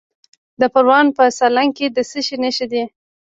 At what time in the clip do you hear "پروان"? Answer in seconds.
0.73-1.07